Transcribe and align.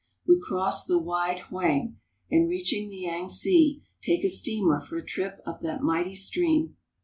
We 0.25 0.39
cross 0.41 0.83
the 0.87 0.97
wide 0.97 1.41
Hoang 1.51 1.97
and, 2.31 2.49
reach 2.49 2.73
ing 2.73 2.89
the 2.89 2.95
Yangtze, 3.01 3.83
take 4.01 4.23
a 4.23 4.29
steamer 4.29 4.79
for 4.79 4.97
a 4.97 5.05
trip 5.05 5.39
up 5.45 5.59
that 5.59 5.83
mighty 5.83 6.15
stream. 6.15 6.75